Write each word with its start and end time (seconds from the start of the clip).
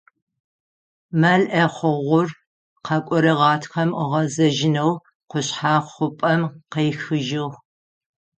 Мэл 1.19 1.41
ӏэхъогъур 1.51 2.27
къэкӏорэ 2.85 3.33
гъатхэм 3.39 3.89
ыгъэзэжьынэу 4.03 4.93
къушъхьэ 5.29 5.73
хъупӏэм 5.91 6.41
къехыжьыгъ. 6.71 7.55